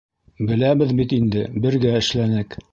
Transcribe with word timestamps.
Беләбеҙ 0.51 0.95
бит 1.01 1.15
инде- 1.19 1.45
бергә 1.67 1.95
эшләнек. 2.03 2.63